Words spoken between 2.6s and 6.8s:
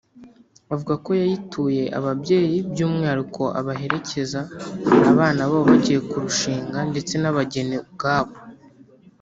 by’umwihariko abaherekeza abana babo bagiye kurushinga